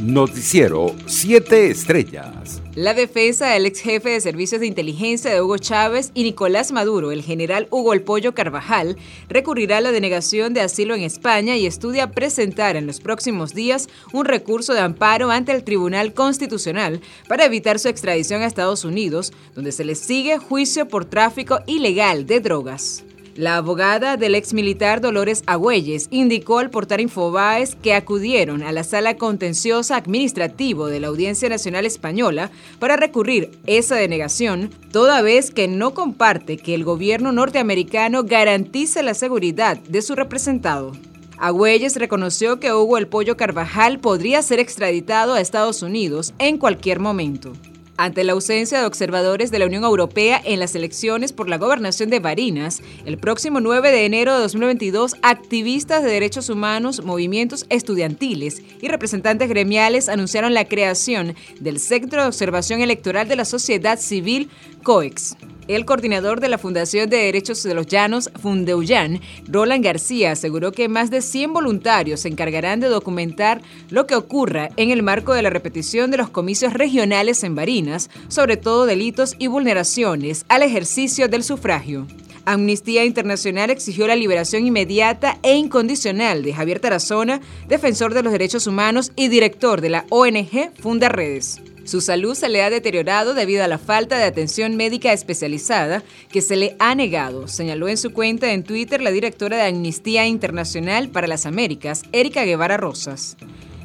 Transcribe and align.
Noticiero 0.00 0.94
7 1.06 1.70
Estrellas. 1.70 2.62
La 2.76 2.94
defensa 2.94 3.48
del 3.48 3.66
ex 3.66 3.80
jefe 3.80 4.10
de 4.10 4.20
servicios 4.20 4.60
de 4.60 4.68
inteligencia 4.68 5.32
de 5.32 5.42
Hugo 5.42 5.58
Chávez 5.58 6.12
y 6.14 6.22
Nicolás 6.22 6.70
Maduro, 6.70 7.10
el 7.10 7.24
general 7.24 7.66
Hugo 7.72 7.92
El 7.92 8.02
Pollo 8.02 8.32
Carvajal, 8.32 8.96
recurrirá 9.28 9.78
a 9.78 9.80
la 9.80 9.90
denegación 9.90 10.54
de 10.54 10.60
asilo 10.60 10.94
en 10.94 11.02
España 11.02 11.56
y 11.56 11.66
estudia 11.66 12.12
presentar 12.12 12.76
en 12.76 12.86
los 12.86 13.00
próximos 13.00 13.54
días 13.54 13.88
un 14.12 14.24
recurso 14.24 14.72
de 14.72 14.80
amparo 14.80 15.32
ante 15.32 15.50
el 15.50 15.64
Tribunal 15.64 16.14
Constitucional 16.14 17.00
para 17.28 17.44
evitar 17.44 17.80
su 17.80 17.88
extradición 17.88 18.42
a 18.42 18.46
Estados 18.46 18.84
Unidos, 18.84 19.32
donde 19.56 19.72
se 19.72 19.84
le 19.84 19.96
sigue 19.96 20.38
juicio 20.38 20.86
por 20.86 21.06
tráfico 21.06 21.58
ilegal 21.66 22.24
de 22.24 22.38
drogas. 22.38 23.02
La 23.38 23.56
abogada 23.56 24.16
del 24.16 24.34
ex 24.34 24.52
militar 24.52 25.00
Dolores 25.00 25.44
Agüelles 25.46 26.08
indicó 26.10 26.58
al 26.58 26.70
portal 26.70 27.00
Infobaes 27.00 27.76
que 27.76 27.94
acudieron 27.94 28.64
a 28.64 28.72
la 28.72 28.82
sala 28.82 29.16
contenciosa 29.16 29.94
administrativo 29.94 30.88
de 30.88 30.98
la 30.98 31.06
Audiencia 31.06 31.48
Nacional 31.48 31.86
Española 31.86 32.50
para 32.80 32.96
recurrir 32.96 33.52
esa 33.68 33.94
denegación, 33.94 34.70
toda 34.90 35.22
vez 35.22 35.52
que 35.52 35.68
no 35.68 35.94
comparte 35.94 36.56
que 36.56 36.74
el 36.74 36.82
gobierno 36.82 37.30
norteamericano 37.30 38.24
garantice 38.24 39.04
la 39.04 39.14
seguridad 39.14 39.78
de 39.78 40.02
su 40.02 40.16
representado. 40.16 40.90
Agüelles 41.38 41.94
reconoció 41.94 42.58
que 42.58 42.72
Hugo 42.72 42.98
El 42.98 43.06
Pollo 43.06 43.36
Carvajal 43.36 44.00
podría 44.00 44.42
ser 44.42 44.58
extraditado 44.58 45.34
a 45.34 45.40
Estados 45.40 45.82
Unidos 45.82 46.34
en 46.40 46.58
cualquier 46.58 46.98
momento. 46.98 47.52
Ante 48.00 48.22
la 48.22 48.34
ausencia 48.34 48.78
de 48.78 48.86
observadores 48.86 49.50
de 49.50 49.58
la 49.58 49.66
Unión 49.66 49.82
Europea 49.82 50.40
en 50.44 50.60
las 50.60 50.76
elecciones 50.76 51.32
por 51.32 51.48
la 51.48 51.58
gobernación 51.58 52.10
de 52.10 52.20
Barinas, 52.20 52.80
el 53.04 53.18
próximo 53.18 53.58
9 53.58 53.90
de 53.90 54.06
enero 54.06 54.34
de 54.34 54.40
2022, 54.40 55.16
activistas 55.22 56.04
de 56.04 56.10
derechos 56.12 56.48
humanos, 56.48 57.04
movimientos 57.04 57.66
estudiantiles 57.70 58.62
y 58.80 58.86
representantes 58.86 59.48
gremiales 59.48 60.08
anunciaron 60.08 60.54
la 60.54 60.68
creación 60.68 61.34
del 61.58 61.80
Centro 61.80 62.22
de 62.22 62.28
Observación 62.28 62.82
Electoral 62.82 63.26
de 63.26 63.34
la 63.34 63.44
Sociedad 63.44 63.98
Civil, 63.98 64.48
COEX. 64.84 65.34
El 65.68 65.84
coordinador 65.84 66.40
de 66.40 66.48
la 66.48 66.56
Fundación 66.56 67.10
de 67.10 67.18
Derechos 67.18 67.62
de 67.62 67.74
los 67.74 67.86
Llanos, 67.86 68.30
Fundeuyan, 68.40 69.20
Roland 69.46 69.84
García, 69.84 70.32
aseguró 70.32 70.72
que 70.72 70.88
más 70.88 71.10
de 71.10 71.20
100 71.20 71.52
voluntarios 71.52 72.20
se 72.20 72.28
encargarán 72.28 72.80
de 72.80 72.88
documentar 72.88 73.60
lo 73.90 74.06
que 74.06 74.14
ocurra 74.14 74.70
en 74.76 74.90
el 74.90 75.02
marco 75.02 75.34
de 75.34 75.42
la 75.42 75.50
repetición 75.50 76.10
de 76.10 76.16
los 76.16 76.30
comicios 76.30 76.72
regionales 76.72 77.44
en 77.44 77.54
Barinas, 77.54 78.08
sobre 78.28 78.56
todo 78.56 78.86
delitos 78.86 79.36
y 79.38 79.48
vulneraciones 79.48 80.46
al 80.48 80.62
ejercicio 80.62 81.28
del 81.28 81.44
sufragio. 81.44 82.06
Amnistía 82.46 83.04
Internacional 83.04 83.68
exigió 83.68 84.06
la 84.06 84.16
liberación 84.16 84.66
inmediata 84.66 85.38
e 85.42 85.54
incondicional 85.54 86.42
de 86.42 86.54
Javier 86.54 86.80
Tarazona, 86.80 87.42
defensor 87.68 88.14
de 88.14 88.22
los 88.22 88.32
derechos 88.32 88.66
humanos 88.66 89.12
y 89.16 89.28
director 89.28 89.82
de 89.82 89.90
la 89.90 90.06
ONG 90.08 90.70
Funda 90.80 91.10
Redes. 91.10 91.60
Su 91.88 92.02
salud 92.02 92.34
se 92.34 92.50
le 92.50 92.62
ha 92.62 92.68
deteriorado 92.68 93.32
debido 93.32 93.64
a 93.64 93.66
la 93.66 93.78
falta 93.78 94.18
de 94.18 94.24
atención 94.24 94.76
médica 94.76 95.10
especializada 95.14 96.02
que 96.30 96.42
se 96.42 96.54
le 96.54 96.76
ha 96.78 96.94
negado, 96.94 97.48
señaló 97.48 97.88
en 97.88 97.96
su 97.96 98.12
cuenta 98.12 98.52
en 98.52 98.62
Twitter 98.62 99.00
la 99.00 99.10
directora 99.10 99.56
de 99.56 99.62
Amnistía 99.62 100.26
Internacional 100.26 101.08
para 101.08 101.26
las 101.26 101.46
Américas, 101.46 102.02
Erika 102.12 102.44
Guevara 102.44 102.76
Rosas. 102.76 103.38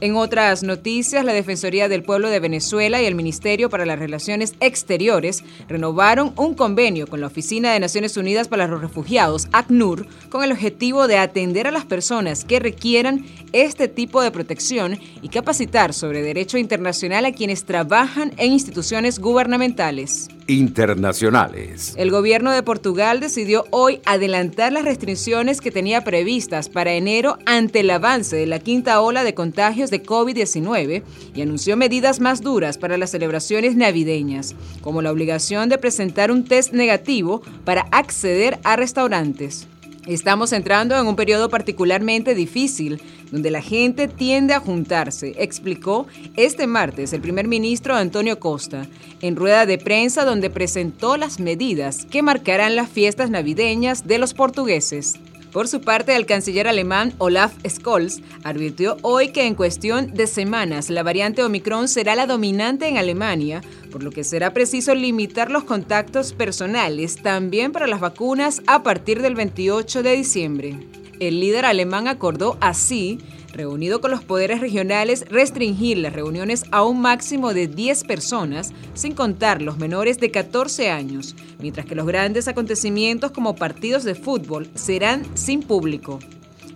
En 0.00 0.16
otras 0.16 0.62
noticias, 0.62 1.24
la 1.24 1.32
Defensoría 1.32 1.88
del 1.88 2.02
Pueblo 2.02 2.28
de 2.28 2.40
Venezuela 2.40 3.00
y 3.00 3.06
el 3.06 3.14
Ministerio 3.14 3.70
para 3.70 3.86
las 3.86 3.98
Relaciones 3.98 4.54
Exteriores 4.60 5.44
renovaron 5.68 6.32
un 6.36 6.54
convenio 6.54 7.06
con 7.06 7.20
la 7.20 7.28
Oficina 7.28 7.72
de 7.72 7.80
Naciones 7.80 8.16
Unidas 8.16 8.48
para 8.48 8.66
los 8.66 8.80
Refugiados, 8.80 9.48
ACNUR, 9.52 10.06
con 10.30 10.42
el 10.42 10.52
objetivo 10.52 11.06
de 11.06 11.18
atender 11.18 11.68
a 11.68 11.70
las 11.70 11.84
personas 11.84 12.44
que 12.44 12.58
requieran 12.58 13.24
este 13.52 13.86
tipo 13.86 14.20
de 14.20 14.32
protección 14.32 14.98
y 15.22 15.28
capacitar 15.28 15.94
sobre 15.94 16.22
derecho 16.22 16.58
internacional 16.58 17.24
a 17.24 17.32
quienes 17.32 17.64
trabajan 17.64 18.32
en 18.36 18.52
instituciones 18.52 19.20
gubernamentales 19.20 20.28
internacionales. 20.46 21.94
El 21.96 22.10
gobierno 22.10 22.50
de 22.52 22.62
Portugal 22.62 23.20
decidió 23.20 23.64
hoy 23.70 24.00
adelantar 24.04 24.72
las 24.72 24.84
restricciones 24.84 25.60
que 25.60 25.70
tenía 25.70 26.04
previstas 26.04 26.68
para 26.68 26.92
enero 26.92 27.38
ante 27.46 27.80
el 27.80 27.90
avance 27.90 28.36
de 28.36 28.46
la 28.46 28.58
quinta 28.58 29.00
ola 29.00 29.24
de 29.24 29.34
contagios 29.34 29.90
de 29.90 30.02
COVID-19 30.02 31.02
y 31.34 31.42
anunció 31.42 31.76
medidas 31.76 32.20
más 32.20 32.42
duras 32.42 32.78
para 32.78 32.98
las 32.98 33.10
celebraciones 33.10 33.76
navideñas, 33.76 34.54
como 34.80 35.02
la 35.02 35.12
obligación 35.12 35.68
de 35.68 35.78
presentar 35.78 36.30
un 36.30 36.44
test 36.44 36.72
negativo 36.72 37.42
para 37.64 37.82
acceder 37.90 38.58
a 38.64 38.76
restaurantes. 38.76 39.66
Estamos 40.06 40.52
entrando 40.52 40.98
en 40.98 41.06
un 41.06 41.16
periodo 41.16 41.48
particularmente 41.48 42.34
difícil, 42.34 43.00
donde 43.34 43.50
la 43.50 43.62
gente 43.62 44.06
tiende 44.06 44.54
a 44.54 44.60
juntarse, 44.60 45.34
explicó 45.38 46.06
este 46.36 46.68
martes 46.68 47.12
el 47.12 47.20
primer 47.20 47.48
ministro 47.48 47.96
Antonio 47.96 48.38
Costa, 48.38 48.86
en 49.22 49.34
rueda 49.34 49.66
de 49.66 49.76
prensa 49.76 50.24
donde 50.24 50.50
presentó 50.50 51.16
las 51.16 51.40
medidas 51.40 52.06
que 52.08 52.22
marcarán 52.22 52.76
las 52.76 52.88
fiestas 52.88 53.30
navideñas 53.30 54.06
de 54.06 54.18
los 54.18 54.34
portugueses. 54.34 55.18
Por 55.50 55.66
su 55.66 55.80
parte, 55.80 56.14
el 56.14 56.26
canciller 56.26 56.68
alemán 56.68 57.12
Olaf 57.18 57.54
Scholz 57.68 58.20
advirtió 58.44 58.98
hoy 59.02 59.32
que 59.32 59.48
en 59.48 59.56
cuestión 59.56 60.14
de 60.14 60.28
semanas 60.28 60.88
la 60.88 61.02
variante 61.02 61.42
Omicron 61.42 61.88
será 61.88 62.14
la 62.14 62.28
dominante 62.28 62.86
en 62.86 62.98
Alemania, 62.98 63.62
por 63.90 64.04
lo 64.04 64.12
que 64.12 64.22
será 64.22 64.52
preciso 64.52 64.94
limitar 64.94 65.50
los 65.50 65.64
contactos 65.64 66.34
personales 66.34 67.16
también 67.16 67.72
para 67.72 67.88
las 67.88 67.98
vacunas 67.98 68.62
a 68.68 68.84
partir 68.84 69.22
del 69.22 69.34
28 69.34 70.04
de 70.04 70.16
diciembre. 70.16 71.03
El 71.20 71.40
líder 71.40 71.64
alemán 71.64 72.08
acordó 72.08 72.56
así 72.60 73.18
reunido 73.54 74.00
con 74.00 74.10
los 74.10 74.24
poderes 74.24 74.60
regionales, 74.60 75.24
restringir 75.30 75.98
las 75.98 76.12
reuniones 76.12 76.64
a 76.70 76.82
un 76.82 77.00
máximo 77.00 77.54
de 77.54 77.68
10 77.68 78.04
personas, 78.04 78.72
sin 78.94 79.14
contar 79.14 79.62
los 79.62 79.78
menores 79.78 80.18
de 80.18 80.30
14 80.30 80.90
años, 80.90 81.34
mientras 81.60 81.86
que 81.86 81.94
los 81.94 82.06
grandes 82.06 82.48
acontecimientos 82.48 83.30
como 83.30 83.54
partidos 83.54 84.04
de 84.04 84.14
fútbol 84.14 84.68
serán 84.74 85.24
sin 85.36 85.62
público. 85.62 86.18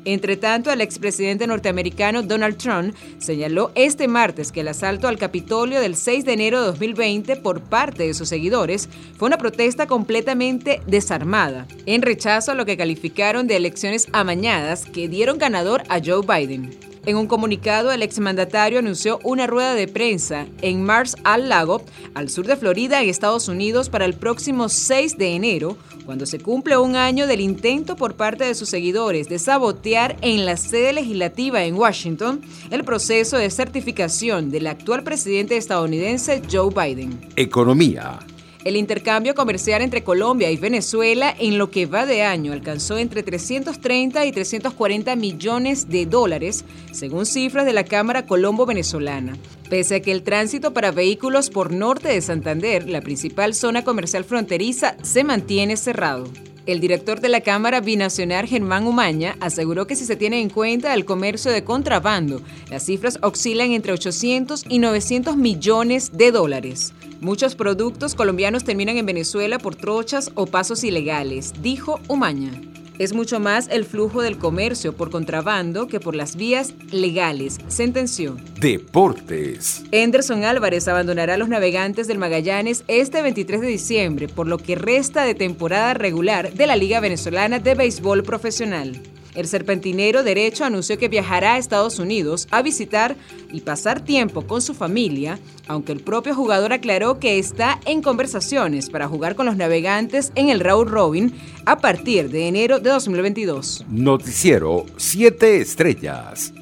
Entre 0.09 0.39
tanto, 0.39 0.73
el 0.73 0.81
expresidente 0.81 1.47
norteamericano 1.47 2.23
Donald 2.23 2.57
Trump 2.57 2.95
señaló 3.19 3.73
este 3.75 4.09
martes 4.09 4.53
que 4.53 4.61
el 4.61 4.69
asalto 4.69 5.07
al 5.07 5.19
Capitolio 5.19 5.83
del 5.83 5.97
6 5.97 6.25
de 6.25 6.33
enero 6.33 6.61
de 6.61 6.67
2020 6.69 7.37
por 7.37 7.61
parte 7.61 8.05
de 8.05 8.15
sus 8.15 8.31
seguidores 8.31 8.89
fue 9.19 9.27
una 9.27 9.37
protesta 9.37 9.87
completamente 9.87 10.81
desarmada, 10.87 11.67
en 11.85 12.01
rechazo 12.01 12.53
a 12.53 12.55
lo 12.55 12.65
que 12.65 12.79
calificaron 12.79 13.47
de 13.47 13.57
elecciones 13.57 14.09
amañadas 14.15 14.87
que 14.87 15.09
dieron 15.09 15.37
ganador 15.37 15.83
a 15.91 16.01
Joe 16.03 16.23
Biden. 16.27 16.88
En 17.07 17.17
un 17.17 17.27
comunicado, 17.27 17.93
el 17.93 18.03
exmandatario 18.03 18.79
anunció 18.79 19.19
una 19.23 19.47
rueda 19.47 19.75
de 19.75 19.89
prensa 19.89 20.47
en 20.63 20.85
Mars 20.85 21.17
al 21.25 21.49
Lago, 21.49 21.83
al 22.15 22.29
sur 22.29 22.47
de 22.47 22.57
Florida, 22.57 23.03
en 23.03 23.09
Estados 23.09 23.49
Unidos, 23.49 23.89
para 23.89 24.05
el 24.05 24.15
próximo 24.15 24.69
6 24.69 25.19
de 25.19 25.35
enero, 25.35 25.77
cuando 26.05 26.27
se 26.27 26.39
cumple 26.39 26.77
un 26.77 26.97
año 26.97 27.27
del 27.27 27.41
intento 27.41 27.97
por 27.97 28.15
parte 28.15 28.45
de 28.45 28.55
sus 28.55 28.69
seguidores 28.69 29.29
de 29.29 29.39
sabotear 29.39 30.17
en 30.23 30.47
la 30.47 30.57
sede 30.57 30.93
legislativa 30.93 31.65
en 31.65 31.75
Washington 31.75 32.41
el 32.71 32.85
proceso 32.85 33.37
de 33.37 33.51
certificación 33.51 34.51
del 34.51 34.67
actual 34.67 35.03
presidente 35.03 35.57
estadounidense 35.57 36.43
Joe 36.51 36.73
Biden. 36.75 37.19
Economía. 37.37 38.19
El 38.65 38.77
intercambio 38.77 39.37
comercial 39.37 39.83
entre 39.83 40.03
Colombia 40.03 40.51
y 40.51 40.57
Venezuela 40.57 41.33
en 41.39 41.59
lo 41.59 41.71
que 41.71 41.87
va 41.87 42.07
de 42.07 42.23
año 42.23 42.53
alcanzó 42.53 42.99
entre 42.99 43.23
330 43.23 44.27
y 44.27 44.33
340 44.33 45.15
millones 45.15 45.89
de 45.89 46.07
dólares, 46.07 46.65
según 46.91 47.25
cifras 47.25 47.67
de 47.67 47.73
la 47.73 47.85
Cámara 47.85 48.27
Colombo-Venezolana. 48.27 49.37
Pese 49.71 49.97
a 49.97 50.01
que 50.01 50.11
el 50.11 50.25
tránsito 50.25 50.73
para 50.73 50.91
vehículos 50.91 51.51
por 51.51 51.73
norte 51.73 52.09
de 52.09 52.21
Santander, 52.21 52.89
la 52.89 53.01
principal 53.01 53.55
zona 53.55 53.85
comercial 53.85 54.25
fronteriza, 54.25 54.97
se 55.03 55.23
mantiene 55.23 55.77
cerrado. 55.77 56.29
El 56.67 56.81
director 56.81 57.21
de 57.21 57.31
la 57.31 57.41
Cámara 57.41 57.81
Binacional, 57.81 58.47
Germán 58.47 58.87
Umaña, 58.87 59.37
aseguró 59.41 59.87
que 59.87 59.97
si 59.97 60.05
se 60.05 60.17
tiene 60.17 60.41
en 60.41 60.51
cuenta 60.51 60.93
el 60.93 61.07
comercio 61.07 61.51
de 61.51 61.65
contrabando, 61.65 62.43
las 62.71 62.85
cifras 62.85 63.19
oscilan 63.23 63.71
entre 63.71 63.93
800 63.93 64.65
y 64.69 64.79
900 64.79 65.37
millones 65.37 66.11
de 66.13 66.31
dólares. 66.31 66.93
Muchos 67.21 67.57
productos 67.57 68.15
colombianos 68.15 68.63
terminan 68.63 68.97
en 68.97 69.05
Venezuela 69.05 69.59
por 69.59 69.75
trochas 69.75 70.31
o 70.37 70.47
pasos 70.47 70.85
ilegales, 70.85 71.53
dijo 71.61 71.99
Umaña. 72.07 72.53
Es 73.01 73.13
mucho 73.13 73.41
más 73.41 73.69
el 73.69 73.85
flujo 73.85 74.23
del 74.23 74.39
comercio 74.39 74.93
por 74.93 75.11
contrabando 75.11 75.89
que 75.89 75.99
por 75.99 76.15
las 76.15 76.37
vías 76.37 76.75
legales, 76.93 77.59
sentenció. 77.67 78.37
Deportes. 78.61 79.83
Anderson 79.93 80.45
Álvarez 80.45 80.87
abandonará 80.87 81.35
a 81.35 81.39
los 81.39 81.49
navegantes 81.49 82.07
del 82.07 82.19
Magallanes 82.19 82.85
este 82.87 83.21
23 83.21 83.61
de 83.63 83.67
diciembre, 83.69 84.29
por 84.29 84.47
lo 84.47 84.59
que 84.59 84.77
resta 84.77 85.25
de 85.25 85.35
temporada 85.35 85.95
regular 85.95 86.53
de 86.53 86.67
la 86.69 86.77
Liga 86.77 87.01
Venezolana 87.01 87.59
de 87.59 87.75
Béisbol 87.75 88.23
Profesional. 88.23 89.01
El 89.39 89.47
serpentinero 89.47 90.25
derecho 90.25 90.65
anunció 90.65 90.99
que 90.99 91.07
viajará 91.07 91.55
a 91.55 91.59
Estados 91.59 92.01
Unidos 92.01 92.49
a 92.51 92.61
visitar 92.61 93.15
y 93.53 93.61
pasar 93.61 94.01
tiempo 94.01 94.43
con 94.49 94.61
su 94.61 94.75
familia, 94.75 95.39
aunque 95.69 95.93
el 95.93 96.01
propio 96.01 96.35
jugador 96.35 96.73
aclaró 96.73 97.21
que 97.21 97.39
está 97.39 97.79
en 97.87 98.03
conversaciones 98.03 98.91
para 98.91 99.07
jugar 99.07 99.37
con 99.37 99.47
los 99.47 99.57
navegantes 99.57 100.33
en 100.35 100.49
el 100.49 100.59
Raúl 100.59 100.89
Robin 100.89 101.33
a 101.67 101.79
partir 101.79 102.31
de 102.31 102.49
enero 102.49 102.81
de 102.81 102.91
2022. 102.91 103.85
Noticiero 103.89 104.87
7 104.97 105.61
Estrellas. 105.61 106.53